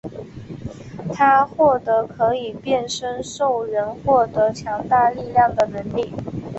[1.13, 6.11] 他获得可以变身兽人获得强大力量的能力。